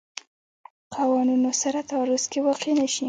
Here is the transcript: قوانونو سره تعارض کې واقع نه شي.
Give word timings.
قوانونو 0.95 1.49
سره 1.61 1.79
تعارض 1.89 2.23
کې 2.31 2.39
واقع 2.47 2.71
نه 2.79 2.87
شي. 2.93 2.99